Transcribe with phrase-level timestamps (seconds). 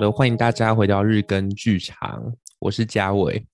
[0.00, 3.46] 好的，欢迎大家回到日更剧场，我是嘉伟。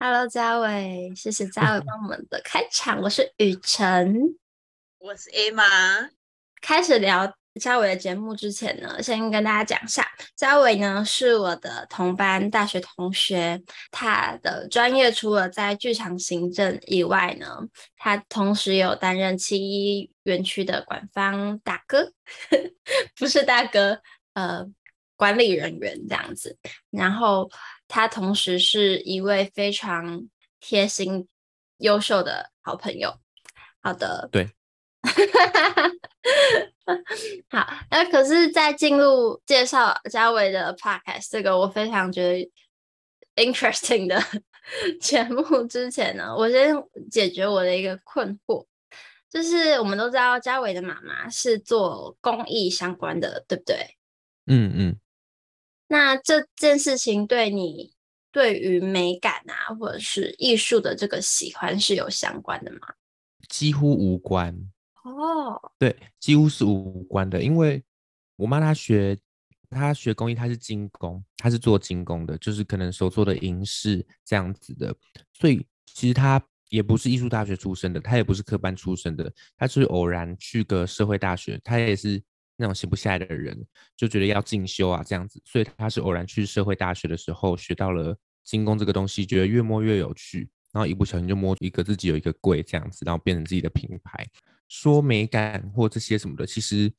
[0.00, 3.00] Hello，嘉伟，谢谢嘉伟帮我们的开场。
[3.00, 4.16] 我是雨辰，
[4.98, 6.10] 我是 Emma。
[6.60, 10.04] 开始聊嘉伟的节目之前呢，先跟大家讲一下，
[10.34, 17.46] 嘉伟呢是我的同班大学同学，他的专业除了在剧场行政以外呢，
[17.96, 22.10] 他同时有担任七一园区的管方大哥，
[23.16, 24.00] 不是大哥，
[24.32, 24.68] 呃。
[25.16, 26.58] 管理人员这样子，
[26.90, 27.50] 然后
[27.88, 30.28] 他同时是一位非常
[30.60, 31.28] 贴心、
[31.78, 33.14] 优秀的好朋友。
[33.80, 34.48] 好的，对，
[37.50, 37.66] 好。
[37.90, 42.50] 那可是，在进入介绍嘉伟的 podcast 这个我非常觉得
[43.36, 44.18] interesting 的
[45.00, 46.74] 节目之前呢，我先
[47.10, 48.64] 解决我的一个困惑，
[49.30, 53.96] 就是我们都知道嘉伟的妈妈是做公益相关的，对不对？
[54.46, 54.96] 嗯嗯。
[55.86, 57.92] 那这件事情对你
[58.32, 62.80] 对于美感啊，或者是艺术的这个喜欢是有相关的吗？
[63.48, 64.56] 几乎无关
[65.04, 67.42] 哦，对，几乎是无关的。
[67.42, 67.84] 因为
[68.36, 69.16] 我妈她学
[69.68, 74.92] 她学工艺，她是金工，她是做金工的，就是可能手做的银饰这样子的。
[75.32, 82.22] 所以其实她也不是艺术大学出身的，她也不是科班出身的，她就是偶然去个社会大学，她也是。
[82.56, 83.66] 那种闲不下来的人
[83.96, 94.24] 就觉得要进修啊，这样子，所以他是偶然去社会大学的时候学到了金工这个东西，觉得越摸越有趣，然后一不小心就摸一个自己有一个柜这样子，然后变成自己的品牌。
[94.68, 96.92] 说美感或这些什么的，其实，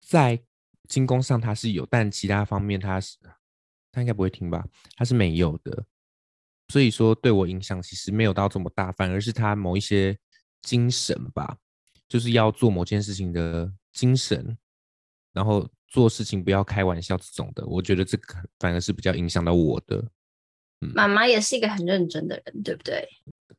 [0.00, 0.40] 在
[0.88, 3.16] 金工上他是有，但其他方面他是
[3.92, 4.66] 他应该不会听吧？
[4.96, 5.84] 他是没有的。
[6.68, 10.18] 所以说对我影响其实没有到这么大，反而是他某一些
[10.62, 11.56] 精神吧，
[12.08, 13.72] 就是要做某件事情的。
[13.98, 14.56] 精神，
[15.32, 19.96] 然后做事情不要开玩笑这种的，我觉得这个反而是比较影响到我的。
[20.82, 23.08] 嗯，妈妈也是一个很认真的人，对不对？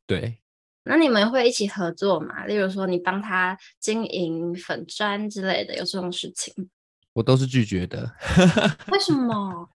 [0.06, 0.38] 对。
[0.84, 2.46] 那你们会一起合作吗？
[2.46, 6.70] 例如说，你帮他经营粉砖之类的，有这种事情？
[7.12, 8.10] 我都是拒绝的。
[8.90, 9.68] 为什么？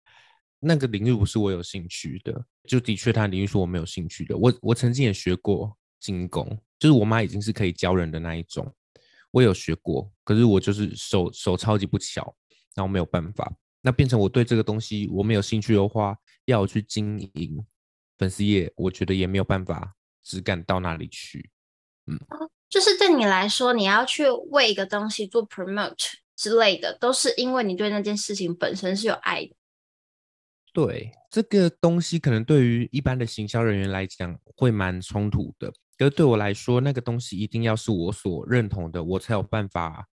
[0.59, 4.35] 那个领域不是我有兴趣的，就的确他领域是我没有兴趣的。
[4.35, 8.73] 我我曾经也学过金工，就是我妈已经是可以教人的那一种。
[9.35, 12.33] 我有学过，可是我就是手手超级不巧，
[12.73, 13.53] 然后没有办法。
[13.81, 17.61] 那变成我对这个东西我没有兴趣的话，要我去经营
[18.17, 21.49] 粉丝业，我觉得也没有办法，只敢到那里去？
[22.05, 22.17] 嗯，
[22.69, 29.53] 就是对你来说，你要去为一个东西做 promote 之类的，都是因为你对那件事情本身是有爱的。
[30.71, 35.73] 对，这个东西可能对于一般的行销人员来讲会蛮冲突的。
[35.97, 40.07] 可是对我来说，那个东西一定要是我所认同的，我才有办法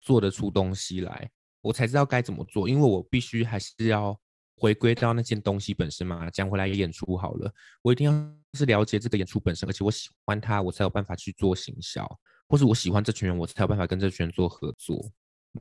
[0.00, 1.30] 做得出东西来，
[1.60, 2.68] 我才知道该怎么做。
[2.68, 4.18] 因为我必须还是要
[4.56, 6.30] 回归到那件东西本身嘛。
[6.30, 7.52] 讲回来演出好了，
[7.82, 12.08] 我一定要是了解这个演出本身，而且我喜欢它，我才有办法去做行销，
[12.48, 15.10] 或是我喜欢这群人，我才有办法跟这群人做合作。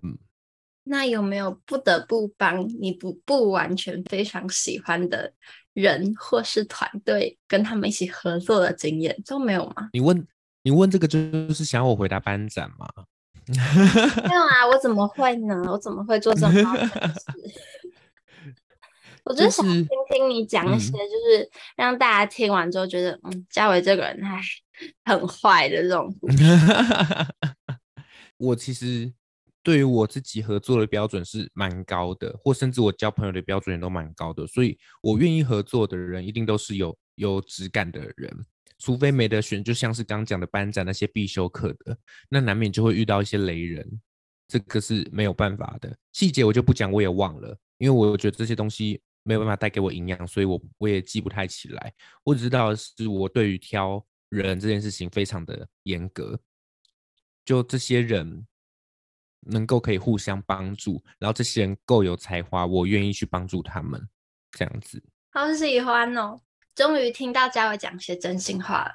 [0.01, 0.17] 嗯。
[0.89, 5.33] 那有没有不得不帮你不不完全非常喜欢的
[5.81, 9.89] 人或是团队跟他们一起合作的经验都没有吗？
[9.93, 10.27] 你问
[10.63, 11.19] 你问这个就
[11.53, 12.87] 是想我回答班长吗？
[13.47, 15.63] 没有啊，我怎么会呢？
[15.71, 16.65] 我怎么会做这种事？
[19.23, 24.41] 我就是想听听你讲一些，就是让大家听完之后觉得，嗯，嗯，家纬这个人还
[25.05, 26.13] 很坏的这种。
[28.37, 29.13] 我其实。
[29.67, 38.33] 对于我自己合作的标准是蛮高的，或甚至我交朋友的标准也都蛮高的，所以我愿意合作的人一定都是有有质感的人，
[38.79, 41.97] 除非没得选，就像是刚讲的班长那些必修课的，
[42.29, 43.85] 那难免就会遇到一些雷人，
[44.47, 45.93] 这个是没有办法的。
[46.13, 51.93] 细节我就不讲，我也忘了，因为我觉得这些东西没有办法带给我营养，所以我我也记不太起来。
[52.23, 56.39] 我只知道是我对于挑人这件事情非常的严格，
[57.43, 58.47] 就这些人。
[59.49, 64.07] 能够可以互相帮助，然后这些人够有才华，我愿意去帮助他们，
[64.51, 65.03] 这样子。
[65.31, 66.39] 好喜欢哦！
[66.75, 68.93] 终于听到嘉伟讲些真心话了。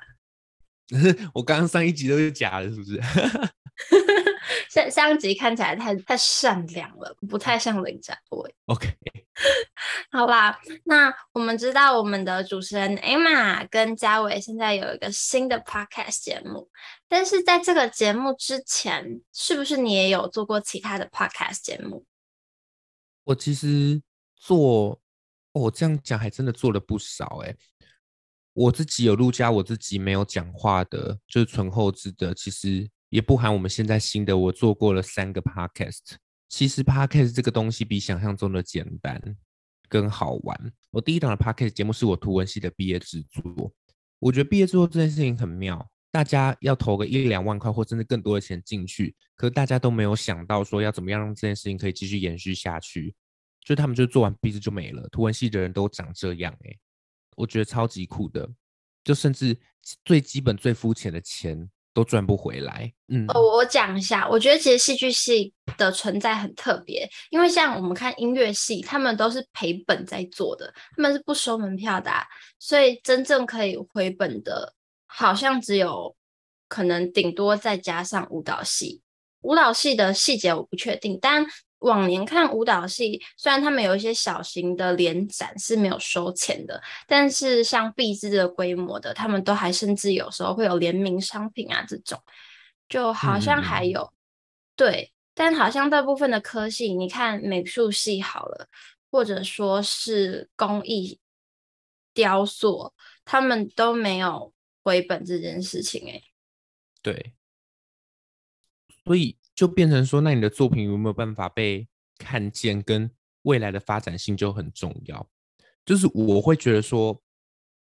[1.35, 3.01] 我刚刚上一集都是假的，是不是？
[4.71, 8.55] 上上集看起来太太善良了，不太像林家纬。
[8.67, 8.89] OK，
[10.11, 10.61] 好吧。
[10.85, 16.71] 那我们知道我们的主持人 Emma 跟嘉伟现在有一个新的 Podcast 节目，
[17.09, 22.05] 但是在这个节目之前，是不是你也有做过其他的 Podcast 节目？
[23.25, 24.03] 我其实
[24.37, 25.01] 做，
[25.53, 27.55] 我、哦、这样讲还真的做了不少哎。
[28.55, 32.89] 我自己有录加我自己没有讲话的，就是纯后置的，其实。
[33.13, 36.15] 也不含我们现在新的，我做过了三个 podcast，
[36.49, 39.21] 其实 Podcast 这个东西比想象中的简单
[39.87, 40.73] 跟好玩。
[40.91, 43.71] 我第一档的 Podcast 节目是我图文系的毕业制作，
[44.19, 53.15] 我觉得毕业制作这件事情很妙，大家要投个一两万块或甚至更多的钱进去，可是大家都没有想到说要怎么样让这件事情可以继续延续下去。
[53.61, 56.75] 就他们就做完毕制就没了，图文系的人都长这样哎、
[57.37, 58.49] 我觉得超级酷的，
[59.05, 59.55] 就甚至
[60.03, 62.93] 最基本最肤浅的钱都赚不回来。
[63.09, 72.11] 嗯，哦，我讲一下，我觉得其实戏剧系的存在很特别，因为像我们看音乐系，他们都是赔本在做的，他们是不收门票的，
[72.59, 74.75] 所以真正可以回本的，
[75.07, 76.15] 好像只有
[76.69, 79.03] 可能顶多再加上舞蹈系，
[79.43, 81.47] 舞蹈系的细节我不确定，但。
[81.83, 92.23] 往年看舞蹈系，虽然他们有一些小型的联展是没有收钱的，但是像毕制的规模的，他们都还甚至有时候会有联名商品啊，这种
[92.89, 94.15] 就好像还有、嗯、
[94.77, 98.69] 对，但好像大部分的科系，你看美术系好了，
[99.11, 101.19] 或者说是工艺
[102.15, 102.93] 雕塑，
[103.25, 104.53] 他们都没有
[104.83, 106.23] 回本这件事情、欸，哎，
[107.03, 107.33] 对，
[109.05, 109.37] 所以。
[109.55, 111.89] 就变成说，那你的作品有没有办法被
[112.19, 113.11] 看见，跟
[113.43, 115.29] 未来的发展性就很重要。
[115.85, 117.23] 就是我会觉得说，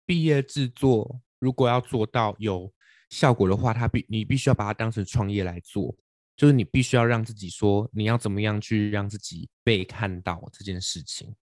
[0.04, 2.72] 毕业制作如果要做到有
[3.10, 5.96] 效果的话，它必你必须要把它当成创业来做，
[6.36, 11.34] 就是你必须要让自己说，你要怎么样去让自己被看到这件事情。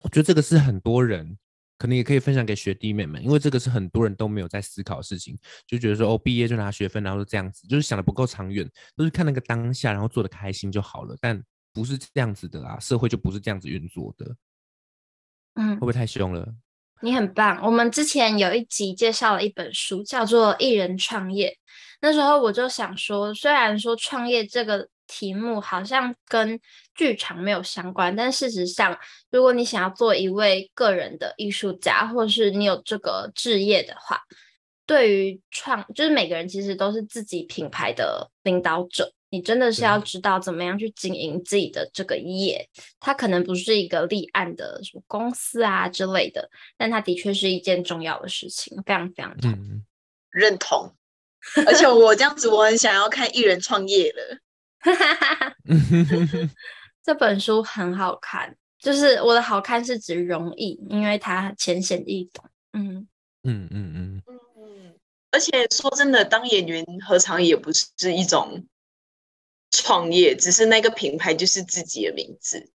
[0.00, 1.38] 我觉得这个是很多人。
[1.78, 11.16] 可能也可以分享给学弟妹们，因为这个是很多人都没有在思考的事情，就觉得说哦，毕业就拿学分，然后就这样子，就是想的不够长远，都是看那个当下，然后做的开心就好了。
[11.20, 11.42] 但
[11.72, 14.36] 不是这样子的啦，社会就不是这样子运作的。
[15.54, 16.54] 嗯，会不会太凶了？
[17.02, 17.60] 你很棒。
[17.62, 21.48] 我们之前有一集介绍了一本书，叫做《一人创业》。
[22.00, 24.88] 那时候我就想说，虽然说创业这个。
[25.06, 26.58] 题目好像跟
[26.94, 28.98] 剧场没有相关，但事实上，
[29.30, 34.20] 如果你想要做一位个人的艺术家，或是你有这个志业的话，
[34.86, 42.68] 对于创，就是每个人其实都是自己品牌的领导者，你真的是要知道怎么样去经营自己的这个业。
[43.00, 49.84] 它可能不是一个立案的什么公司啊之类的，但它的确是一件重要的事情，非常非常同、嗯、
[50.30, 50.94] 认同。
[51.66, 54.38] 而且我这样子，我很想要看艺人创业了。
[54.78, 55.56] 哈哈哈哈
[57.02, 62.44] 这本书很好看，就是我的好看是指容易，因为它浅显易懂。
[62.72, 63.06] 嗯
[63.44, 64.94] 嗯嗯嗯嗯，
[65.30, 68.66] 而且说真的，当演员何尝也不是一种
[69.70, 72.72] 创业，只是那个品牌就是自己的名字。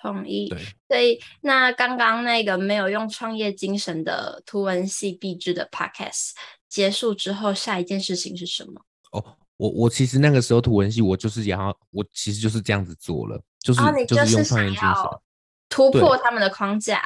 [0.00, 0.48] 同意。
[0.48, 6.32] 对，所以那刚刚那个没有用创业精神的图文系毕制的 Podcast
[6.68, 8.84] 结束之后，下一件事情是什么？
[9.12, 9.38] 哦。
[9.58, 15.20] 我我其实那个时候图文系，我就是想要，我其实就是这样子做了，就是、哦、就是用创业精神
[15.68, 17.02] 突破他们的框架。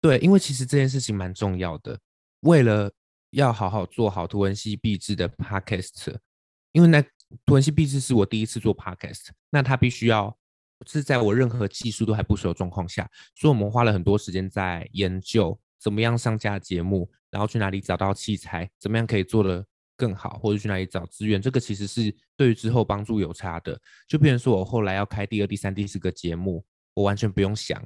[0.00, 1.98] 对，因为其实这件事情蛮重要的，
[2.40, 2.90] 为了
[3.30, 6.16] 要好好做好图文系毕制的 podcast，
[6.72, 7.02] 因为那
[7.44, 10.34] 图文系毕制是我第一次做 podcast，那他必须要
[10.86, 19.62] 是在我任何技术都还不熟的状况下，所以我们花了很多时间在研究怎么样上架节目，然后去哪里找到器材，怎么样可以做的。
[19.96, 23.80] 更好，或者去哪里找资源，这个其实是对于之后帮助有差的。
[24.06, 27.82] 就比如说我后来要开第二、第三、第四个节目，我完全不用想，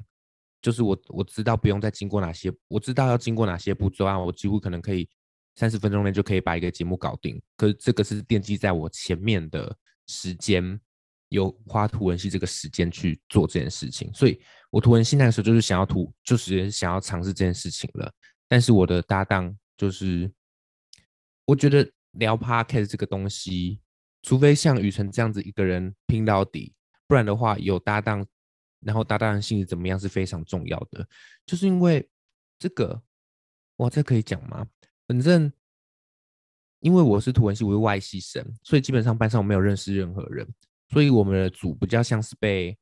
[0.61, 5.09] 就是我我知道不用再经过哪些，我知道要经过哪些步骤啊，我几乎可能可以
[5.55, 7.41] 三十分钟内就可以把一个节目搞定。
[7.57, 9.75] 可是这个是奠基在我前面的
[10.09, 10.79] 时间，
[11.29, 14.41] 有花图文系这个时间去做这件事情，所以
[14.71, 18.13] 我图文系那个时候就是想要图，就是想要尝试这件事情了。
[18.49, 20.29] 但是我的搭档就是，
[21.45, 21.89] 我觉得。
[22.13, 23.81] 聊 Podcast 这个东西，
[24.23, 26.75] 除非像雨辰这样子一个人拼到底，
[27.07, 28.27] 不然的话有搭档，
[28.81, 31.07] 然后搭档的性质怎么样是非常重要的。
[31.47, 32.09] 就是因为
[32.59, 33.03] 这个，
[33.77, 34.67] 哇，这可以讲吗？
[35.07, 35.53] 反正
[36.81, 40.47] 因为我是图文系，我是外系生，所以基本上班上我没有认识任何人，
[40.89, 42.77] 所以我们的组比较像是被，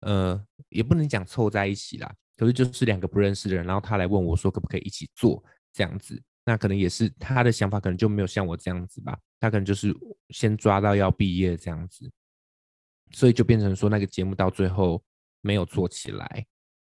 [0.00, 5.42] 呃，也不能讲凑在一起啦，可是就是两个不认识的人，然后他来问我说可不可以一起做
[5.72, 6.22] 这样子。
[6.48, 9.18] 那可能也是他的想法，可能就没有像我这样子吧。
[9.38, 9.94] 他可能就是
[10.30, 12.10] 先抓到要毕业这样子，
[13.12, 15.02] 所以就变成说那个节目到最后
[15.42, 16.46] 没有做起来。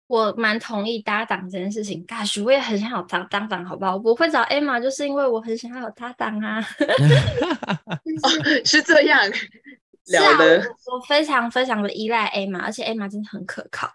[0.09, 2.05] 我蛮同意搭档这件事情。
[2.05, 3.95] Gosh，我也很想要当搭档，好不好？
[3.99, 6.61] 我会找 Emma，就是因为我很想要有搭档啊。
[8.67, 9.49] 是这样是
[10.37, 10.65] 的。
[10.93, 13.89] 我非常非常的依赖 Emma，而且 Emma 真的很可靠。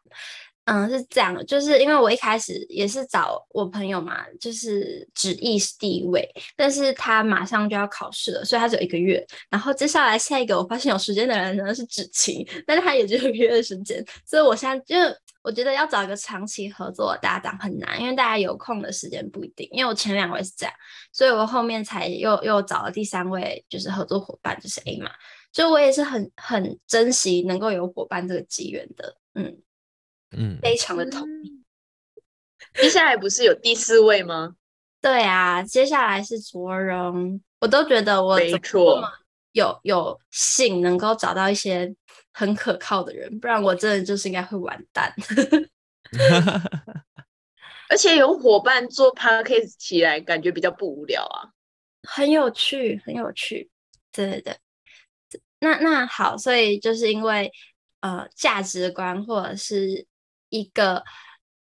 [0.69, 9.25] 嗯，是这样，就是因为我一开始也是找我朋友嘛，就是芷艺是第一位，但是他马上就要考试了，所以他只有一个月。
[9.49, 14.95] 然后接下来下一个我发现有时间的人呢是芷晴，但是他也只有一个月的时间，所以我现在就
[15.41, 19.67] 我觉得要找一个长期合作的搭档很难，因为大家有空的时间不一定。
[19.71, 20.73] 因为我前两位是这样，
[21.11, 25.09] 所以我后面才又又找了第三位，就是合作伙伴，就是 A 嘛，
[25.51, 29.57] 所以我也是很很珍惜能够有伙伴这个机缘的，嗯。
[30.31, 31.63] 嗯，非常的同意。
[32.75, 34.55] 接下来不是有第四位吗？
[35.01, 39.01] 对啊，接下来是卓荣，我都觉得我没错，
[39.53, 41.95] 有有幸能够找到一些
[42.31, 45.13] 很可靠的人，不然我真的就是应该会完蛋。
[47.89, 51.50] 而且有伙伴做 podcast 起来，感觉比较不无聊啊，
[52.03, 53.69] 很有趣，很有趣。
[54.12, 57.51] 对对对，那那好，所以就是因为
[58.01, 60.05] 呃价值观或者是。
[60.50, 61.03] 一个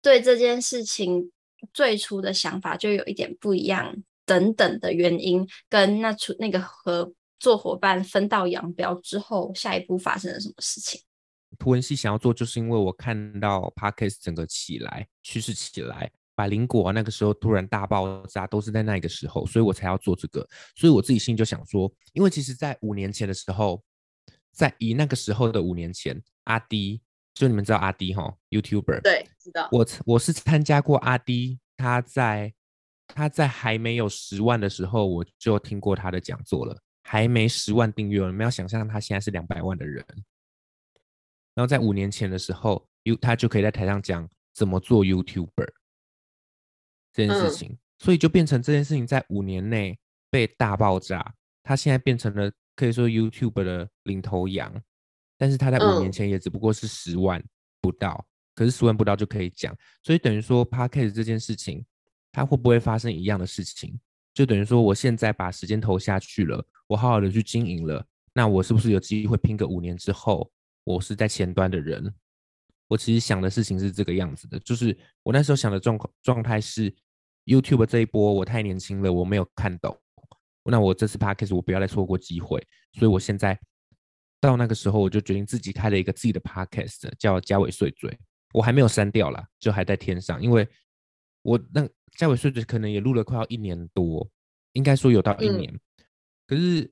[0.02, 1.32] 对这件事情
[1.74, 11.02] 最初的想法就有一点不一样，等等的原因，跟那出那个合作伙伴分道扬镳之后，下一步发生了什么事情？
[11.58, 20.48] 图文系想要做，就是因为我看到 Podcast 整个起来趋势起来，百灵果那个时候突然大爆炸，都是在那个时候，所以我才要做这个。
[20.76, 23.82] 所以我自己心里就想说，因为其实在五年前的时候，
[24.52, 27.02] 在以那个时候的五年前，阿迪。
[27.36, 29.68] 就你们知道阿迪哈，YouTuber，对，知道。
[29.72, 32.52] 我我是参加过阿迪，他在
[33.06, 36.82] 他在还没有十万的时候，我就听过他的讲座了。
[37.08, 40.04] 还没十万订阅，你们要想象他现在是两百万的人。
[41.54, 45.70] 然后在五年前的时候，U 他就可以在台上讲怎么做 YouTuber
[47.14, 50.00] 这件事情，嗯，所以就变成这件事情在五年内
[50.32, 51.36] 被大爆炸。
[51.62, 54.74] 他现在变成了可以说 YouTuber 的领头羊。
[55.38, 57.44] 但是他在五年前也只不过是十万
[57.82, 61.86] 不到，嗯、可是十万不到就可以讲，所以等于说 Podcast 这件事情，
[62.32, 64.00] 它会不会发生一样的事情？
[64.34, 70.50] 就等于说我现在把时间投下去了，我好好的去经营了，那我是不是有机会拼个五年之后，
[70.84, 72.14] 我是在前端的人？
[72.88, 76.94] 我其实想的事情是这个样子的，就是我那时候想的状况状态是
[77.46, 79.98] YouTube 这一波我太年轻了，我没有看懂，
[80.64, 83.60] 那我这次 Podcast 我不要再错过机会，所以我现在。
[84.46, 88.18] 到那个时候，我就决定自己开了一个自己的 podcast，叫“家伟碎嘴”。
[88.54, 90.42] 我还没有删掉啦，就还在天上。
[90.42, 90.68] 因为
[91.42, 91.88] 我那
[92.18, 94.30] “家伟碎嘴”可能也录了快要一年多，
[94.74, 95.74] 应该说有到一年。
[95.74, 95.80] 嗯、
[96.48, 96.90] 可是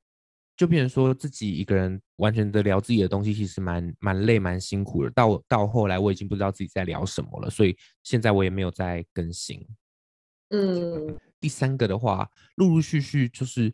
[0.58, 5.10] 就变成说自己一个人完全的聊自己的东西，其实蛮蛮累、蛮辛苦的。
[5.12, 9.66] 到到后来，我已经不知道自己在聊什么了，所以现在我也没有再更新。
[10.50, 13.74] 嗯，第三个的话，陆陆续续就是。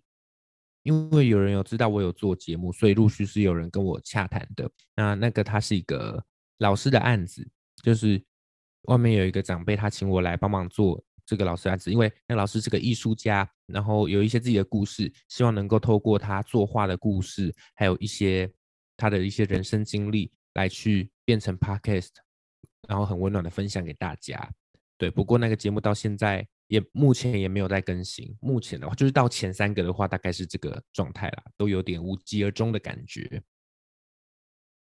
[0.84, 4.70] 因为有人有知道我有做节目，所以陆续是有人跟我洽谈的。
[4.96, 6.24] 那那个他是一个
[6.60, 7.48] 老师的案子，
[7.84, 8.22] 就是
[8.84, 11.92] 外面有一个长辈，他请我来帮忙做这个老师案子。
[11.92, 18.52] 因为那老师是个艺术家，然后有一些自己的故事，希望能够透过他作画的故事，还有一些
[18.96, 22.12] 他的一些人生经历，来去变成 podcast，
[22.88, 24.50] 然后很温暖的分享给大家。
[24.98, 26.48] 对，不过那个节目到现在。
[26.70, 28.38] 也目前也没有在更新。
[28.40, 33.44] 目前的话，就是到前三个的话，大概是这个状态啦，都有点无疾而终的感觉。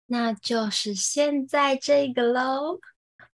[0.06, 2.80] 那就是现在这个喽。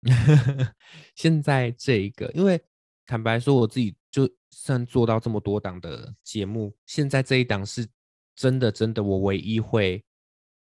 [1.17, 2.63] 现在这个，因为
[3.07, 7.89] 坦白说，我自己就算做到这么多档的节目，现在这一档是
[8.37, 10.05] 真的真的，我唯一会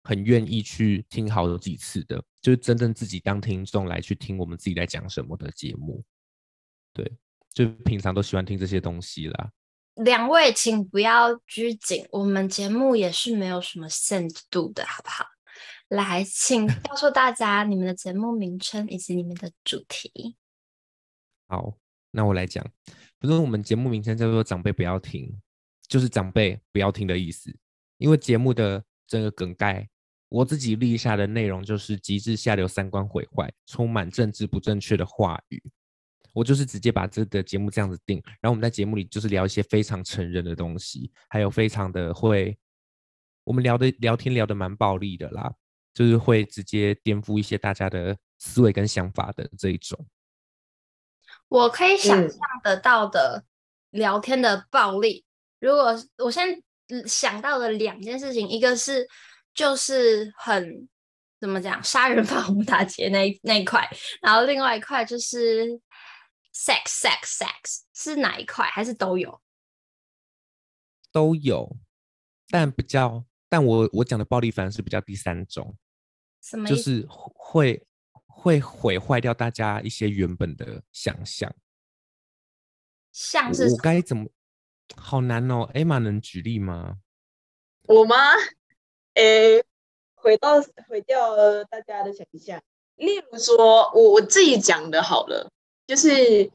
[0.04, 6.04] 很愿意去听好几次的，就是真正自己当听众来去听我们自己在讲什么的节目。
[6.94, 7.12] 对。
[7.58, 9.50] 就平常都喜欢听这些东西啦。
[9.96, 15.26] 两位，请不要拘谨，我们节目也是没有什么限度的，好不好？
[15.88, 20.38] 来，请告诉大家你们的节目名称以及你们的主题。
[21.48, 21.76] 好，
[22.12, 22.64] 那我来讲，
[23.18, 25.28] 不是我们节目名称叫做“长辈不要听”，
[25.90, 27.52] 就是长辈不要听的意思。
[27.98, 29.90] 因为节目的这个梗概，
[30.30, 35.64] 我自己立下的内容就是极致下流、三观毁坏、充满政治不正确的话语。
[36.38, 42.56] 我就是直接把这个节目这样子定，然后我们在节目里就是聊一些非常成人的东西，还有非常的会，
[43.44, 45.52] 我们聊的聊天聊的蛮暴力的啦，
[45.96, 50.06] 就是会直接颠覆一些大家的思维跟想法的这一种。
[51.48, 53.44] 我可以想象得到的
[53.90, 55.26] 聊天的暴力，
[55.60, 56.62] 嗯、如果我先
[57.08, 59.08] 想到的两件事情，一个是
[59.56, 60.88] 就是很
[61.42, 63.90] 怎么讲杀人放火打劫那那一块，
[64.22, 65.82] 然后另外一块就是。
[66.58, 68.66] Sex sex sex 是哪一块？
[68.66, 69.40] 还是都有？
[71.12, 71.78] 都有，
[72.50, 75.78] 但比较，但我我讲的暴力反而是比较第三种，
[76.42, 76.76] 什么意思？
[76.76, 77.86] 就是会
[78.26, 81.54] 会毁坏掉大家一些原本的想象。
[83.12, 84.28] 像是我该怎么？
[84.96, 86.98] 好难哦，Emma 能举例吗？
[87.84, 88.16] 我吗？
[89.16, 89.64] 诶，
[90.16, 92.62] 毁到毁掉了大家的想象。
[92.96, 95.52] 例如说，我我自己讲的好了，
[95.88, 96.52] 就是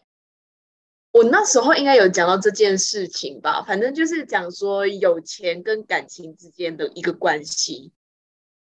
[1.11, 3.63] 我那时候应该有讲到这件事情吧。
[3.63, 7.91] 反正就是讲说有钱跟感情之间的一个关系。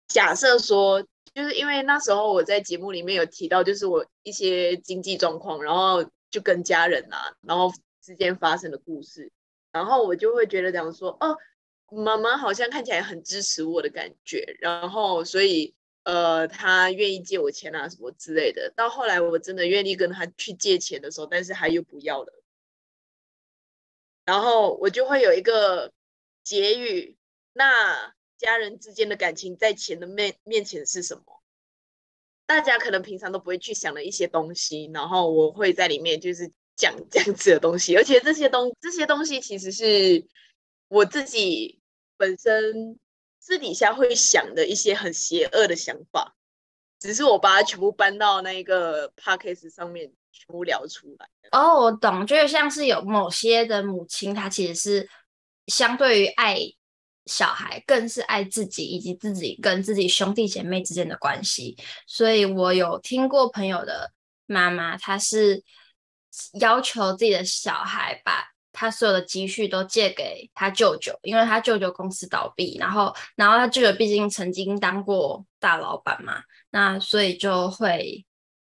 [0.07, 1.01] 假设说，
[1.33, 9.31] 就是因为那时候我在节目里面有提到，就是我一些经济状况，然后就跟家人啊，然后之间发生的故事。
[9.71, 11.37] 然后我就会觉得讲说，哦，
[11.91, 18.71] 妈妈好像看起来很支持我的感觉，然后所以呃，他愿意借我钱啊什么之类的。
[18.75, 22.43] 到后来我真的愿意跟他去借钱的时候，但是他又不要了，
[24.25, 25.91] 然后我就会有一个
[26.43, 27.17] 结语，
[27.53, 31.41] 那家人之间的感情在钱的面面前是什么？
[32.45, 36.51] 大家可能平常都不会去想的一些东西，然后我会在里面就是。
[36.79, 40.25] 讲这样子的东西，而且这些东这些东西其实是
[40.87, 41.81] 我自己
[42.15, 42.97] 本身
[43.49, 46.35] 私底下会想的一些很邪恶的想法，
[46.99, 51.27] 只是我把它全部搬到那个 podcast 上面，全部聊出来。
[51.49, 55.09] 哦，我懂，就像是有某些的母亲，她其实是
[55.65, 56.59] 相对于爱
[57.25, 61.75] 小孩，更是爱自己以及自己跟自己兄弟姐妹之间的关系。
[62.05, 64.11] 所以我有听过朋友的
[64.45, 65.63] 妈妈，她是。
[66.59, 78.25] 要求自己的小孩把他所有的积蓄都借给他舅舅，因为他舅舅公司倒闭，然后，然后他舅舅毕竟曾经当过大老板嘛，那所以就会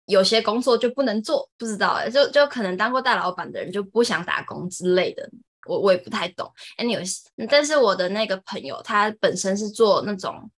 [0.06, 5.28] 有些工作就不能做，不知道哎，就就可能当过大老板的人就不想打工之类的，
[5.68, 6.50] 我我也不太懂。
[6.78, 7.18] Anyways，
[7.50, 10.50] 但是我的那个朋友他本身是做那种。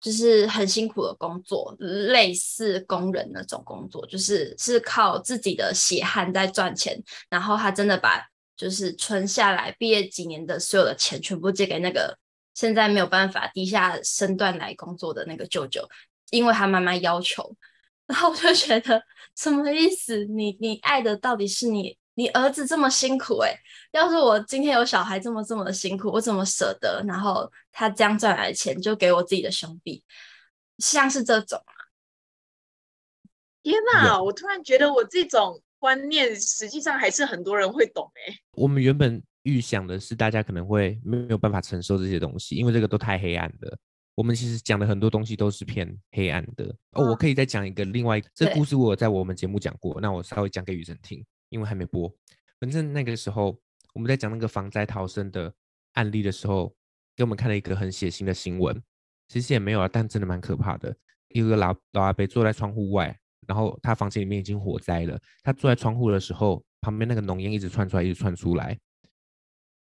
[0.00, 6.96] 就是很辛苦的工作，类似工人那种工作，就是是靠自己的血汗在赚钱。
[7.28, 8.24] 然后他真的把
[8.58, 12.18] 就是存下来毕业几年的所有的钱，全部借给那个
[12.52, 15.88] 现在没有办法低下身段来工作的那个舅舅，
[16.30, 17.56] 因为他妈妈要求。
[18.06, 19.02] 然后我就觉得
[19.36, 20.24] 什么意思？
[20.24, 21.96] 你你爱的到底是你？
[22.14, 23.60] 你儿子这么辛苦哎、欸，
[23.92, 27.00] 要是我今天有小孩这么这么的辛苦，我怎么舍得？
[27.06, 30.02] 然后他这样赚来的钱就给我自己的兄弟，
[30.78, 31.72] 像是这种啊？
[33.62, 34.20] 天哪！
[34.20, 38.38] 我突然觉得我这种观念实际上还是很多人会懂哎、欸。
[38.52, 43.78] 我们原本预想的是大家可能会没有办法承受这些东西，因为这个都太黑暗了。
[44.14, 47.08] 我们其实讲的很多东西都是偏黑暗的哦。
[47.08, 51.24] 我可以再讲一个另外一个，这故事我有在我们节目讲过，那我稍微讲给雨辰听。
[51.50, 52.14] 因为还没播，
[52.60, 53.58] 反正那个时候
[53.94, 55.50] 我们在讲那个防灾逃生的
[55.94, 56.76] 案例的时候，
[57.16, 58.78] 给我们看了一个很血腥的新闻。
[59.28, 60.94] 其实也没有啊，但真的蛮可怕的。
[61.28, 65.18] 一个老老阿伯坐在窗户外，然后他房间里面已经火灾了。
[65.42, 68.78] 他坐在窗户的时候，旁边那个浓烟一直窜出来，一直窜出来。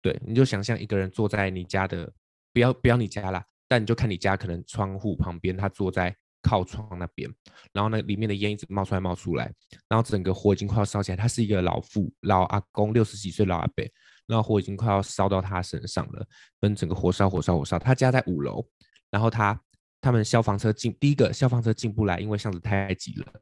[0.01, 2.09] 对，你就想象一个人坐在你家的，
[2.53, 6.15] 不要不要你家啦，但你就看你家可能窗户旁边，他坐在。
[6.41, 7.29] 靠窗那边，
[7.73, 9.53] 然后呢，里面的烟一直冒出来，冒出来，
[9.89, 11.15] 然后整个火已经快要烧起来。
[11.17, 13.85] 他是一个老妇老阿公，六十几岁老阿伯，
[14.25, 16.25] 然后火已经快要烧到他身上了，
[16.61, 17.77] 跟整个火烧火烧火烧。
[17.77, 18.65] 他家在五楼，
[19.11, 19.61] 然后他
[20.01, 23.33] 他们消防车进，第一个消防车进不来，因为巷子太挤了。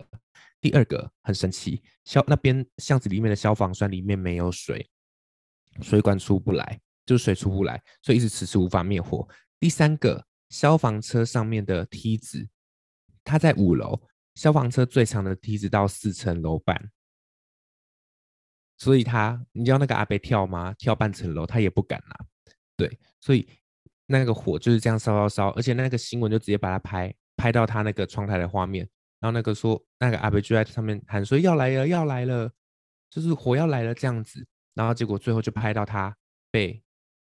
[0.59, 4.89] 第二个很神奇，消那边巷子里面的消防栓里面没有水，
[5.81, 9.27] 水管出不来，就是水出不来，所以一直迟迟无法灭火。
[9.59, 12.47] 第三个，消防车上面的梯子。
[13.23, 14.01] 他在五楼，
[14.35, 16.89] 消防车最长的梯子到四层楼半，
[18.77, 20.73] 所以他，你知道那个阿伯跳吗？
[20.75, 22.25] 跳半层楼他也不敢啊。
[22.77, 23.45] 对，所以
[24.07, 28.89] 那个火就是这样烧烧烧，而且那个新闻就直接把他拍拍到他那个窗台的画面，
[29.19, 32.51] 然后那个说那个阿伯就在上面喊说要来了要来了，
[33.11, 34.43] 就是火要来了这样子，
[34.73, 36.17] 然后结果最后就拍到他
[36.49, 36.81] 被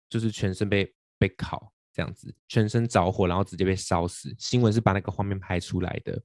[0.10, 1.74] 就是全身被被烤。
[1.92, 4.34] 这样子，全身着火，然后直接被烧死。
[4.38, 6.22] 新闻是把那个画面拍出来的。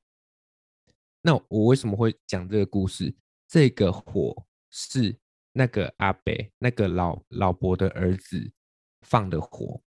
[1.20, 3.12] 那我为什么会讲这个故事？
[3.48, 5.18] 这个火是
[5.52, 8.52] 那个阿伯，那个老老伯的儿子
[9.00, 9.82] 放的火。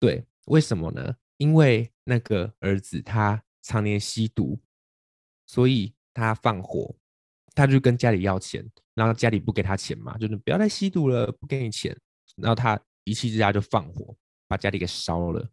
[0.00, 1.14] 对，为什么呢？
[1.36, 4.60] 因为那个儿子他常年吸毒，
[5.46, 6.96] 所以他放火，
[7.54, 11.96] 他就跟家里要钱，然后家里不给他钱嘛，就是不要再吸毒了，不给你钱，
[12.36, 12.80] 然后他。
[13.04, 14.14] 一气之下就放火，
[14.46, 15.50] 把家里给烧了，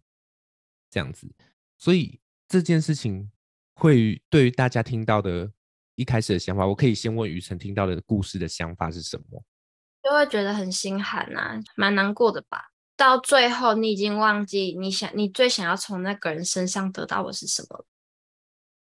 [0.92, 1.34] 这样子。
[1.78, 3.32] 所以这件事情
[3.74, 5.50] 会对于大家听到的
[5.96, 9.44] 一开始的想法，我可以先问雨辰听到的故事的想法是什么？
[10.04, 12.74] 就会觉得很心寒啊，蛮难过的吧。
[12.98, 17.86] 到最后，你已经忘记你想你最想要从那个人身上得到的是什么。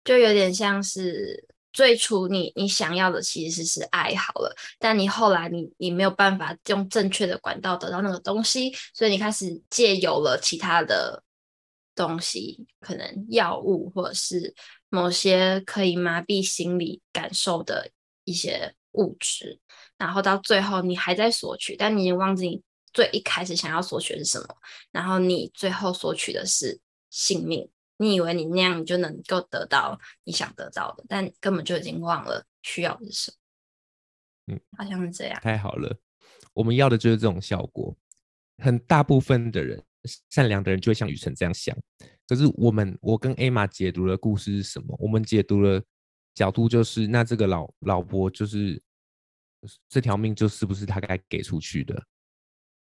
[0.03, 11.23] 就有点像是最初你你想要的其实是爱好了，但你后来你你没有办法用正确的管道得到那个东西，所以你开始借由了其他的
[11.93, 14.55] 东西，可能药物或者是
[14.89, 17.91] 某些可以麻痹心理感受的
[18.23, 19.59] 一些物质，
[19.97, 24.57] 然后到最后你还在索取，但你已经忘记最一开始想要索取的是什么，
[24.91, 27.69] 然后你最后索取的是性命。
[28.01, 34.55] 你以为你那样你就能够得到你想得到的，但根本就已经忘了需要的是什么。
[34.55, 35.37] 嗯，好像是这样。
[35.41, 35.93] 太好了，
[36.53, 37.93] 我们要的就是这种效果。
[38.63, 39.83] 很大部分的人，
[40.29, 41.77] 善良的人就会像雨辰这样想。
[42.25, 44.95] 可是我们，我跟艾玛解读的故事是什么？
[44.97, 45.83] 我们解读的
[46.33, 48.81] 角度就是，那这个老老伯就是
[49.89, 52.01] 这条命，就是不是他该给出去的？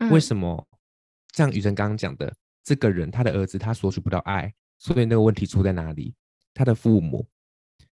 [0.01, 0.69] 嗯、为什么？
[1.33, 2.35] 像雨辰刚刚讲的，
[2.65, 4.53] 这个人他的儿子他索取不到爱。
[4.79, 6.15] 所以那个问题出在哪里？
[6.55, 7.29] 他的父母，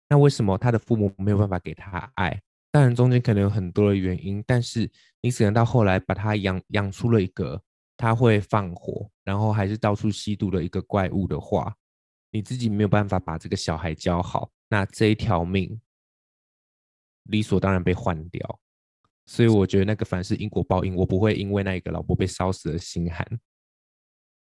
[0.08, 2.40] 那为什么他的父母没有办法给他爱？
[2.70, 4.90] 当然中间可能有很多的原因，但是
[5.22, 7.60] 你只能到后来把他养养出了一个
[7.96, 11.74] 他会放火，然后还是到处吸毒的一个怪物的话，
[12.30, 15.80] 你自己没有办法把这个小孩教好，那这一条命
[17.24, 18.60] 理所当然被换掉。
[19.26, 23.26] 所以我觉得那个凡是因果报应，我不会因为那一个老婆被烧死而心寒。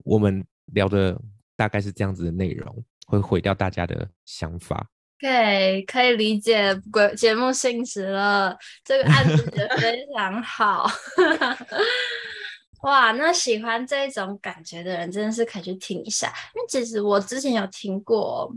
[0.03, 1.19] 我们聊的。
[1.59, 4.89] 大概是这样子的内容，会毁掉大家的想法。
[5.19, 8.57] 对，可以理解节节目性质了。
[8.85, 10.89] 这个案子也非常好。
[12.83, 16.33] 哇，那喜欢这种感觉的人，真的是可以去听一下。
[16.55, 18.49] 因为其实我之前有听过，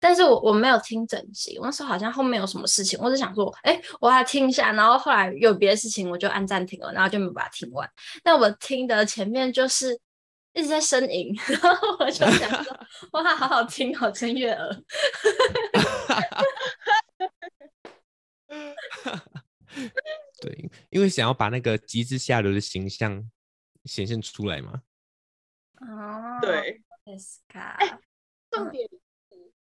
[0.00, 1.58] 但是我我没有听整集。
[1.58, 4.72] 我那时候好像后面有什么事情，我只想说，哎，我来听一下。
[4.72, 7.88] 然后后来有别的事情，我就按暂停了，然后就没有把它听完。
[8.22, 10.00] 但我听的前面就是。
[10.54, 11.32] 一直在呻吟，
[11.62, 12.28] 然后我就想
[12.64, 12.80] 说，
[13.12, 14.82] 哇，好好听，好真悦耳。
[20.40, 23.30] 对，因为想要把那个极致下流的形象
[23.84, 24.82] 显现出来嘛。
[25.80, 26.82] 哦，对。
[27.52, 27.96] 哎，
[28.50, 28.98] 重点是，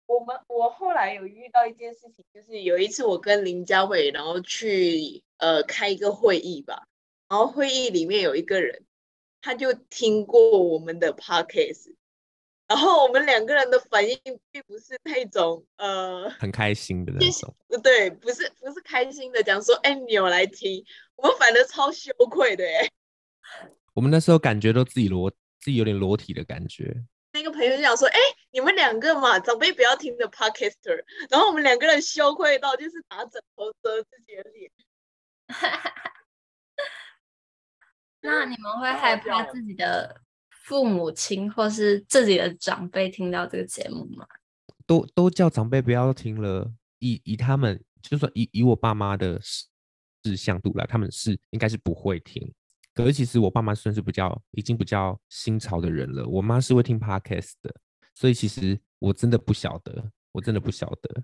[0.09, 6.88] 我们我后来有遇到一件事情，就是有一次我跟林家伟，然后去呃开一个会议吧，
[7.29, 8.85] 然后会议里面有一个人。
[9.40, 11.94] 他就听过我们的 podcast，
[12.66, 14.18] 然后我们两个人的反应
[14.51, 22.90] 并不是那种呃很开心的那种，对，不是不是开心的，讲说哎你有来听，我们反而超羞愧的哎。
[23.94, 26.92] 我们那时候感觉都自己裸，自己有点裸体的感觉。
[27.33, 28.18] 那个朋友就讲说，哎，
[28.50, 34.70] 你们两个嘛，长辈不要听的 podcaster，然后我们两个人羞愧到就是拿枕头遮自己的脸。
[38.20, 44.26] 那你们会害怕自己的父母亲或是自己的长辈听到这个节目吗？
[44.87, 46.72] 都都叫长辈不要听了。
[46.98, 52.52] 以以他们，就算以以我爸妈的识相度来，他们是应该是不会听。
[52.92, 56.26] 可是其实我爸妈算是比较已经比较新潮的人了。
[56.26, 57.72] 我妈是会听 podcast 的，
[58.18, 61.22] 所以其实我真的不晓得，我真的不晓得。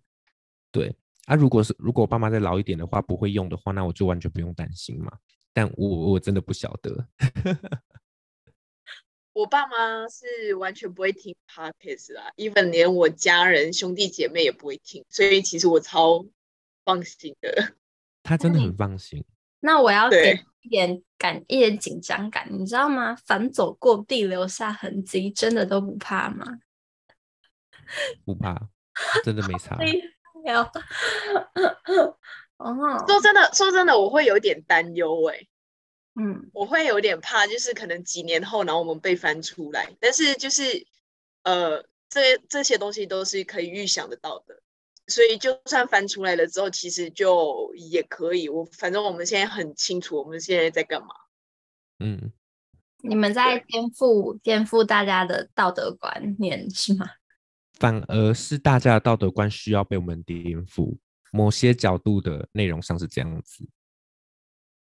[0.71, 0.95] 对
[1.27, 5.11] 啊，如果是如果我爸妈再老一点的话，不会用的话，那我就完全不用担心嘛。
[5.53, 7.05] 但我我真的不晓得，
[9.35, 16.25] 我爸妈是完全不会听 podcast 啦，even 连我家人兄弟姐妹也不会听，所以其实我超
[16.85, 17.75] 放心的。
[18.23, 19.25] 他真的很放心。
[19.59, 23.17] 那我要给一点感，一点紧张感，你知道吗？
[23.17, 26.61] 反走过地留下痕迹，真的都不怕吗？
[28.25, 28.69] 不怕，
[29.25, 29.77] 真的没差。
[32.57, 35.47] 哦，说真的，说真的，我会有点担忧哎，
[36.15, 40.87] 嗯，我会有点怕，就是可能几年后，然后我们被翻出来，但是就是
[41.43, 44.63] 呃，这这些东西都是可以预想得到的，
[45.09, 51.09] 所以就算翻出来了之后，其实就也可以，我反正我们现在很清楚我们现在在干嘛，
[51.99, 52.33] 嗯，
[53.03, 57.11] 你们在颠覆颠覆大家的道德观念是吗？
[57.75, 60.97] 反而是大家的道德观需要被我们颠覆。
[61.33, 63.69] 某些角度的内容上是这样子，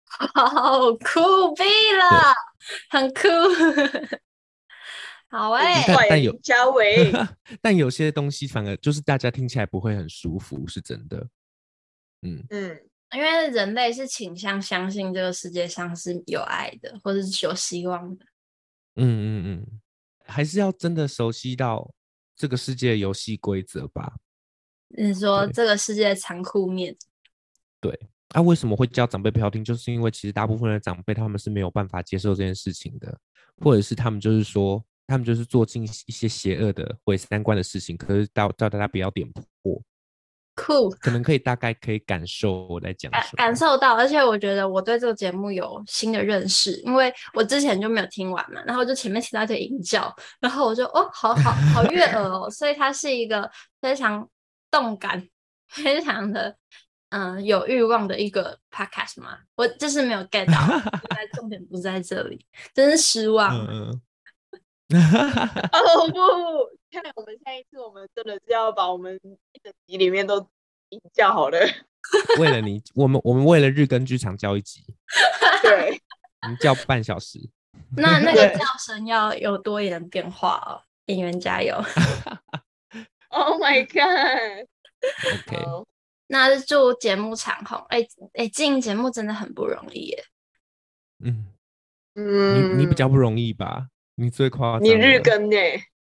[0.05, 1.19] 好酷
[1.55, 1.63] 毙
[1.97, 2.33] 了，
[2.91, 3.21] 很酷，
[5.27, 7.11] 好哎、欸，但，但有嘉伟，
[7.63, 11.27] 但有些东西反而就是大家听起来不会很舒服，是真的。
[12.21, 12.45] 嗯。
[12.51, 12.79] 嗯，
[13.15, 18.25] 因为人类是倾向相信这个世界上是有爱的，或者是有希望的。
[18.97, 19.81] 嗯嗯嗯，
[20.25, 21.91] 还是要真的熟悉到
[22.35, 24.13] 这个世界的游戏规则吧。
[24.89, 26.95] 你说这个世界残酷面，
[27.81, 27.91] 对，
[28.33, 29.63] 那、啊、为什么会叫长辈不要听？
[29.63, 33.17] 就是因为其实大部分的长辈他们是没有办法接受这件事情的，
[33.61, 39.43] 或者是他们就是说他们就是做尽一些邪恶的毁三观的事情，可是叫叫大家不要点破。
[40.55, 53.49] 酷，可能可以大概可以感受我在讲感受到，而且我觉得我对这个节目有新的认识，因为我之前就没有听完嘛，然后就前面听到一些淫叫，然后我就哦，好好好悦耳哦，所以它是一个
[53.81, 54.27] 非常
[54.71, 55.27] 动感、
[55.67, 56.55] 非常的
[57.09, 60.91] 嗯、呃、有欲望的一个 podcast 嘛，我就是没有 get 到，
[61.35, 63.55] 重点不在这里，真是失望。
[63.67, 64.01] 嗯
[64.93, 66.15] 哦不。
[66.91, 69.19] 看来我们下一次，我们真的是要把我们
[69.51, 70.47] 一整集里面都
[71.13, 71.59] 叫好了。
[72.39, 74.85] 为了你，我们我们为了日更剧场叫一集，
[75.61, 76.01] 对，
[76.43, 77.39] 我们叫半小时。
[77.97, 81.75] 那那个叫声要有多一点变化哦，演员加油
[83.29, 85.85] ！Oh my god！OK.
[86.27, 87.77] 那祝节目长红。
[87.89, 90.23] 哎、欸、哎，经营节目真的很不容易耶。
[91.23, 91.47] 嗯
[92.15, 93.89] 嗯，你你比较不容易吧？
[94.15, 95.57] 你最夸张，你日更呢？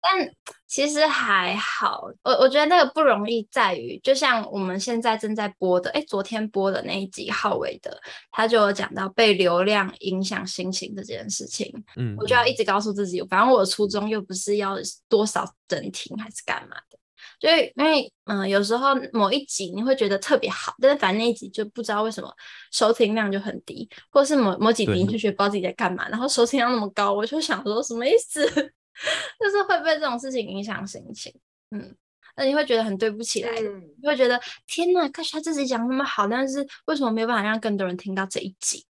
[0.02, 0.32] 但
[0.66, 8.00] 其实还好，我我觉得那个不容易在于，就像我们现在正在播的，哎，昨天播的那一集浩伟的，
[8.32, 11.84] 他就有讲到被流量影响心情这件事情。
[11.98, 14.78] 嗯，我就要一直告诉自己，反正我的初衷又不是要
[15.10, 16.98] 多少人听还是干嘛的，
[17.40, 22.34] 所以因为嗯、呃，有时候某一集你会觉得特别好，但是反正那一集就不知道为什么
[22.72, 28.46] 收听量就很低，或是某某几集你就觉得不知道自己在干嘛，然后收听量那么高，我就想说什么意思？
[29.40, 31.34] 就是会被这种事情影响心情，
[31.72, 31.96] 嗯，
[32.36, 38.86] 那你会觉得很对不起来，嗯、你会觉得天哪，可是他自己讲那么好，但是为什么没有办法让更多人听到这一集？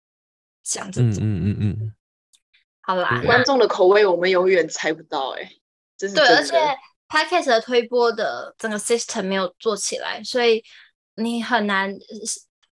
[0.63, 1.93] 这样子，嗯嗯嗯嗯，
[2.81, 5.51] 好啦，观众的口味我们永远猜不到、欸，哎，
[5.97, 6.55] 对，而且
[7.09, 10.63] Podcast 的推播的整个 system 没有做起来，所以
[11.15, 11.95] 你很难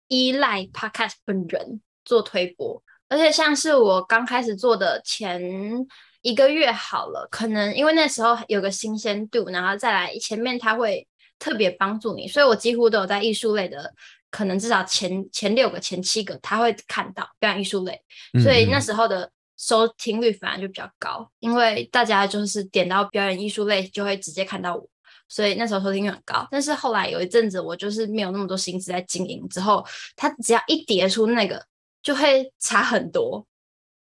[0.08, 5.86] 依赖 Podcast 本人做推播，而且像是我刚开始做的前。
[6.24, 11.04] 一个月好了，可能因为那时候有个新鲜度，然后再来前面他会
[11.36, 13.92] 特别帮助你，所以我几乎都有在艺术类的，
[14.30, 18.00] 可能至少前前六个、前七个他会看到表演艺术类，
[18.40, 19.28] 所以那时候的
[19.62, 24.84] 收听率反而就比较高，因为大家就是点到表演艺术类就会直接看到我，
[25.28, 26.44] 所以那时候收听率很高。
[26.50, 31.64] 但是后来有一阵子我就是没有那么多心思在经营，之后他只要一叠出那个
[32.02, 33.46] 就会差很多，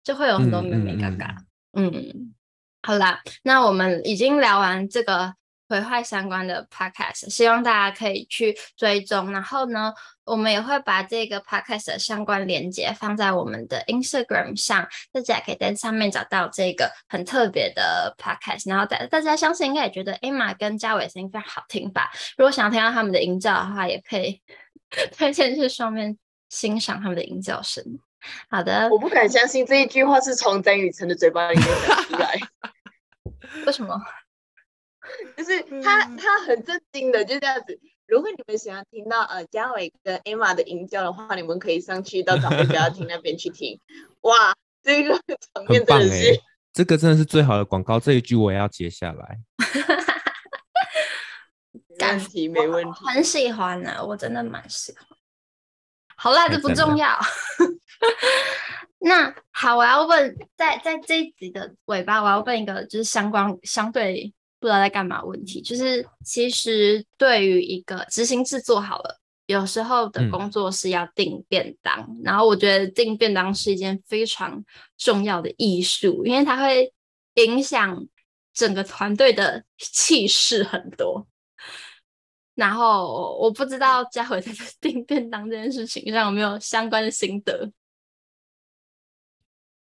[0.04, 1.34] 就会有很多妹妹尴尬。
[1.72, 2.36] 嗯，
[2.82, 5.34] 好啦，那我们已经聊完这个
[5.68, 9.32] 毁坏三观的 podcast，希望大家可以去追踪。
[9.32, 18.70] 然后呢，我们也会把这个 podcast 的相关链接放在我们的 Instagram 上，大家可以在上面找到这个很特别的 podcast。
[18.70, 22.12] 然后大大家相信应该也觉得 Emma 跟嘉伟声音非常好听吧？
[22.38, 24.42] 如果想要听到他们的音效的话，也可以
[25.18, 26.18] 推荐去上面
[26.50, 27.84] 欣赏他们的音效声。
[28.50, 32.40] 好的，我不敢相信这一句话是从曾雨辰的嘴巴里面讲出来。
[33.66, 34.00] 为什么？
[35.38, 37.80] 就是他，他很震惊的，就这样子。
[38.08, 43.80] 如果你们想要听到呃嘉伟跟 Emma 的音教的话，你们可以上去到长辈不要听那边去听。
[44.22, 45.20] 哇，这个
[45.54, 46.42] 场面真的是，欸，
[46.72, 48.00] 这个真的是最好的广告。
[48.00, 49.40] 这一句我也要接下来。
[51.98, 53.06] 没问题，没问题。
[53.06, 55.06] 很喜欢呢，啊，我真的蛮喜欢。
[56.16, 57.18] 好啦，这不重要。
[59.00, 74.64] 那好，我要问，在在这一集的尾巴，我要问一个就是相关相对不知道在干嘛问题，就是其实对于一个执行制作好了，有时候的工作是要订便当，嗯，然后我觉得订便当是一件非常
[74.98, 76.92] 重要的艺术，因为它会
[77.36, 78.08] 影响
[78.54, 81.28] 整个团队的 气势很多。
[82.56, 87.70] 然后我不知道佳慧在 订便当这件事情上有没有相关的心得。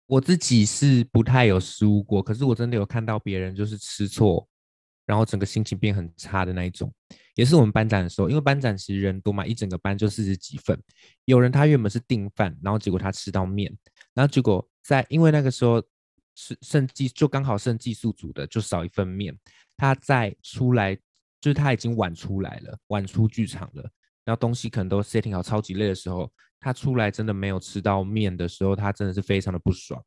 [0.07, 4.47] 我自己是不太有失误过，可是我真的有看到别人就是吃错，
[5.07, 6.93] 然后整个心情变很差的那一种。
[7.35, 10.79] 也是我们班长的时候，因为班长其实人多嘛，一整个班就四十几份。
[11.25, 13.75] 有人他原本是订饭，然后结果他吃到面，
[14.15, 15.83] 然后结果在因为那个时候
[16.35, 19.37] 是剩技就刚好剩技术组的就少一份面，
[19.77, 20.99] 他再出来。
[21.41, 23.83] 就是他已经晚出来了，晚出剧场了，
[24.25, 30.01] 然后东西可能都 setting 好，超级累的时候，他出来真的没有吃到面的时候，他真的是非常的不爽，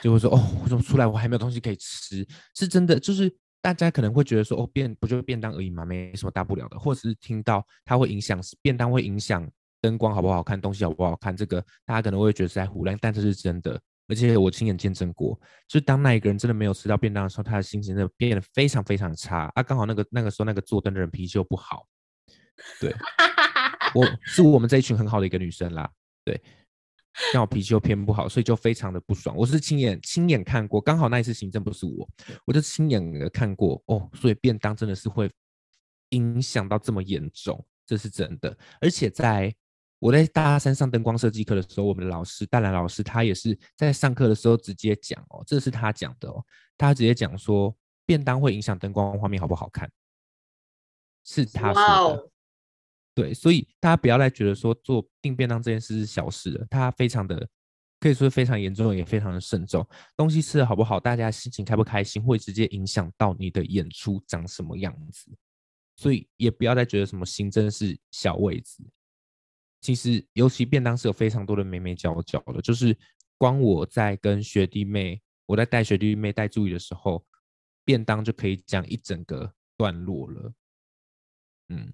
[0.00, 3.30] 就会说：“哦，我怎么出来我还没有东西可以吃？”是真的，就是
[3.64, 9.50] 大家可能会觉得说：“哦，便不就便当而已嘛，没什么大不了的。”或者是听到它会影响便当会影响
[9.80, 13.80] 灯光好不好看，东西好不好看，这个大家可能会觉得是在胡乱，但这是真的。
[14.06, 15.34] 而且我亲眼见证过，
[15.66, 19.62] 就是当那一个人真的没有吃到便当的时候，他的心情真的变得非常非常差啊！
[19.62, 21.86] 刚好那个那个时候那个坐灯的人脾气又不好，
[22.78, 22.94] 对，
[23.96, 25.90] 我是我们这一群很好的一个女生啦，
[26.22, 26.38] 对，
[27.32, 29.36] 刚好脾气又偏不好，所以就非常的不爽。
[29.36, 32.08] 我是亲眼亲眼看过，刚好那一次行政不是我，
[32.44, 34.10] 我就亲眼的看过哦。
[34.14, 35.30] 所以便当真的是会
[36.10, 38.56] 影响到这么严重，这是真的。
[38.80, 39.54] 而且在
[40.00, 46.44] 我在大三上灯光设计课的时候，我们的老师淡蓝老师他也是在上课的时候直接讲哦，这是他讲的哦，
[46.76, 47.74] 他直接讲说
[48.04, 49.88] 便当会影响灯光画面好不好看，
[51.24, 52.16] 是他说的。
[52.16, 52.30] Wow.
[53.14, 57.48] 对，所以大家不要来觉得说做订便当这件事是小事了，它非常的
[58.00, 59.86] 可以说非常严重，也非常的慎重。
[60.16, 65.30] 东西吃的好不好，大家心情开不开心，会直接影响到你的演出长什么样子。
[65.96, 68.84] 所以也不要再觉得什么行政是小位置。
[69.80, 72.96] 其实，尤其便当是有非常多的眉眉角角的，就是
[73.38, 77.24] 光我在跟学弟妹，我在带学弟妹带助理的时候，
[77.84, 80.52] 便当就可以讲一整个段落了。
[81.68, 81.92] 嗯，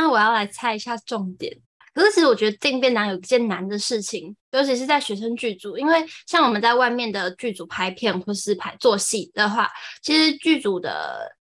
[0.00, 1.52] 那我要来猜一下重点。
[1.92, 9.68] 可是，其实我觉得订便当有一件难的事情，尤其是在学生剧组，因为像我们在外面的剧组拍片或是拍做戏的话，
[10.02, 11.36] 其实剧组的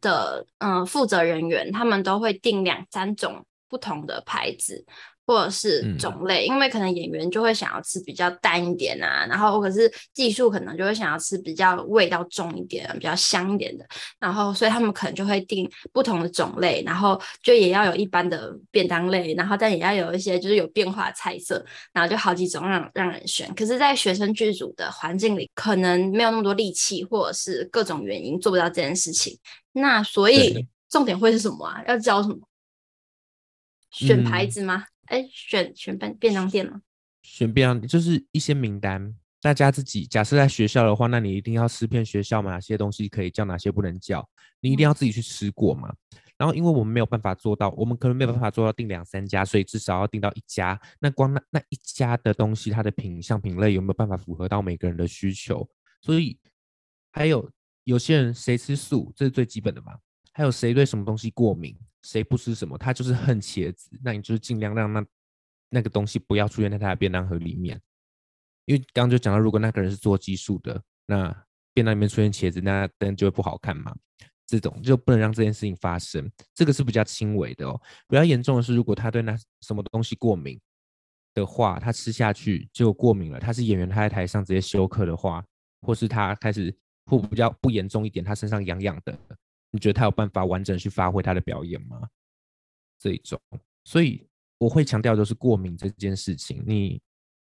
[0.00, 3.46] 的嗯负责人员他们都会订两三种。
[3.66, 4.84] 不同的牌子
[5.26, 13.86] 或者是种类，嗯，因为可能演员就会想要吃比较淡一点啊，然后可是技术可能就会想要吃比较味道重一点，比较香一点的，
[14.18, 23.52] 然后所以他们可能就会定不同的种类，然后就也要有一般的便当类，然后但也要有一些就是有变化的菜色，然后就好几种让让人选。
[23.54, 29.38] 可是，在学生剧组的环境里，可能没有那么多力气，或者是各种原因做不到这件事情。
[29.72, 31.82] 那所以重点会是什么啊？
[31.88, 32.36] 要教什么？
[33.90, 34.84] 选牌子吗？
[35.06, 36.82] 哎、嗯，选选便便当店吗？
[37.22, 44.28] 选便当就是一些名单，大家自己假设在学校的话，那你一定要吃遍学校嘛，哪些东西可以叫，哪些不能叫，
[44.60, 45.88] 你一定要自己去吃过嘛。
[45.88, 50.80] 嗯、然后，因为我们没有办法做到，我们可能没有办法做到订两三家，所以至少要订到一家。
[50.98, 55.68] 那光那那一家的东西，它的品相品类有没有办法符合到每个人的需求？
[56.00, 56.38] 所以
[57.12, 57.50] 还有
[57.84, 59.94] 有些人谁吃素，这是最基本的嘛。
[60.32, 61.78] 还有谁对什么东西过敏？
[62.04, 65.04] 谁不吃什么，他就是恨茄子，那你就是尽量让那
[65.70, 67.80] 那个东西不要出现在他的便当盒里面，
[68.66, 71.34] 因为刚刚就讲到，如果那个人是做激素的，那
[71.72, 73.92] 便当里面出现茄子，那灯就会不好看嘛。
[74.46, 77.80] 这种就不能让这件事情发生，这个是比较轻微的哦。
[78.06, 80.60] 比较严重的是，如果他对那什么东西过敏
[81.32, 83.40] 的话，他吃下去就过敏了。
[83.40, 85.42] 他是演员，他在台上直接休克的话，
[85.80, 89.18] 或是他开始或比较不严重一点，他身上痒痒的。
[89.74, 92.08] 你觉得他有办法完整去发挥他的表演吗？
[92.96, 93.40] 这一种，
[93.82, 94.24] 所以
[94.56, 97.02] 我会强调就是过敏这件事情，你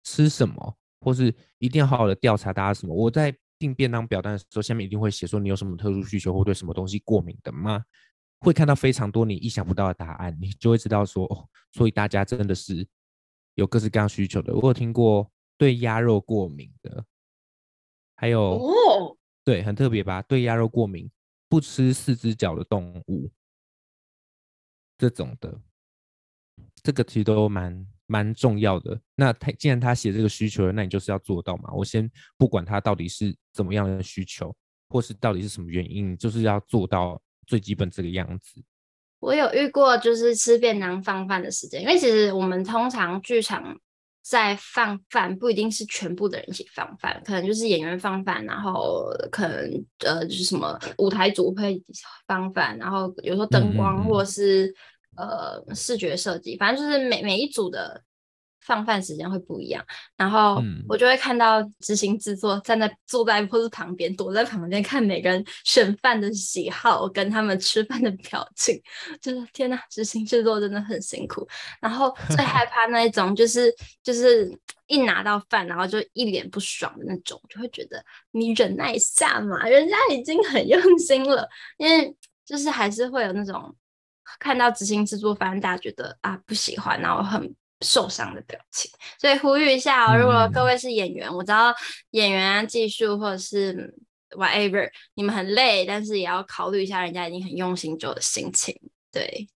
[0.03, 2.93] 吃什么，或是一定要好好的调查大家什么。
[2.93, 7.81] 我在订便当表单的时候，下面一定会写说你有什么特殊需求或对什么东西过敏的吗？
[8.41, 12.85] 会看到非常多你意想不到的答案，你就会知道说哦，所以大家真的是
[13.55, 14.53] 有各式各样需求的。
[14.53, 17.01] 我有听过对鸭肉过敏的，
[18.17, 20.21] 还有哦，对，很特别吧？
[20.23, 21.09] 对鸭肉过敏。
[21.49, 23.29] 不吃四只脚的动物，
[24.97, 25.59] 这种的，
[26.83, 29.01] 这个其实都蛮蛮重要的。
[29.15, 31.71] 那他既然他写这个需求，那你就是要做到嘛。
[31.73, 34.55] 我先不管他到底是怎么样的需求，
[34.89, 38.63] 或是到底是什么原因，就是要做到最基本这个样子。
[39.19, 43.77] 我有遇过，就是吃便当放饭的时间，因为其实我们通常剧场。
[44.29, 51.81] 在放饭不一定是全部的人一起放饭，可能就是演员放饭，然后可能呃就是什么舞台组会
[52.27, 54.67] 放饭，然后有时候灯光或是
[55.17, 58.03] 嗯嗯嗯呃视觉设计，反正就是每每一组的。
[58.69, 59.83] 放饭时间会不一样，
[60.15, 68.79] 然后我就会看到执行制作站在坐在或是旁边躲在旁边看每个人选饭的喜好跟他们吃饭的表情，
[69.19, 71.47] 就是天哪，执行制作真的很辛苦。
[71.81, 74.55] 然后最害 怕那一种就是就是
[74.85, 83.75] 一拿到饭然后就一脸不爽的那种，就会觉得你忍耐一下嘛，人家已经很用心了，因为就是还是会有那种
[84.39, 87.55] 看到执行制作，反正大家觉得啊不喜欢，然后很。
[87.81, 91.73] 受伤的表情，所以呼吁一下哦，如果各位是演员，嗯、我知道
[92.11, 93.95] 演员啊、技术或者是
[94.31, 98.77] whatever，你们很累，但是也要考虑一下人家已经很用心做的心情。
[99.13, 99.47] 对，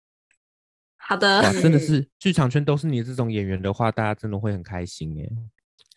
[0.95, 5.29] 好的，哇，真的是剧场圈都是你这种演员的话，大家真的会很开心耶，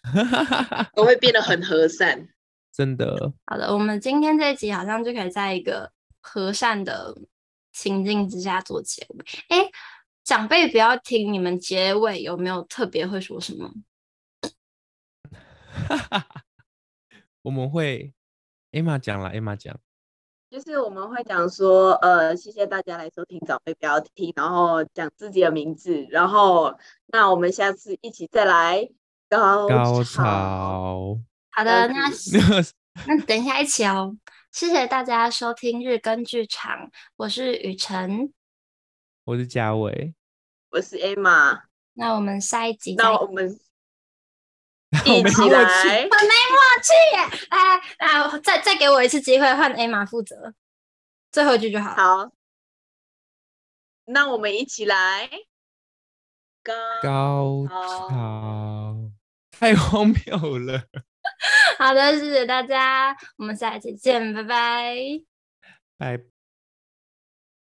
[0.94, 2.28] 都会变得很和善，
[2.74, 3.32] 真的。
[3.46, 7.16] 好的，我们今天这一集好像就可以在一个和善的
[7.72, 9.24] 情境之下做结尾。
[9.48, 9.70] 哎。
[10.26, 13.72] 长辈不要听，你们结尾有没有特别会说什么？
[17.42, 18.12] 我们会
[18.72, 19.78] ，Emma 讲了，Emma 讲。
[20.50, 28.90] 就是我们会讲说，呃，谢谢大家来收听长辈不要听，然后讲自己的名字，然后那我们下次一起再来
[29.28, 30.04] 高高潮。
[30.04, 31.20] 潮
[31.54, 32.10] 好的，那
[33.06, 34.16] 那等一下一起哦。
[34.50, 38.32] 谢谢大家收听日更剧场，我是雨辰，
[39.26, 40.14] 我是嘉伟，
[40.70, 41.62] 我是 Emma。
[41.94, 43.50] 那我们下一集， 那我们
[45.04, 47.46] 一起来，我没默契耶！
[47.50, 50.54] 来来来，再再给我一次机会，换 Emma 负责
[51.32, 51.92] 最后一句就好。
[51.96, 52.30] 好，
[54.04, 55.28] 那我们一起来
[56.62, 56.72] 高
[57.02, 59.10] 高潮，
[59.50, 60.84] 太荒谬了。
[61.80, 64.94] 好的，谢谢大家，我们下一期见，拜拜，
[65.98, 66.35] 拜。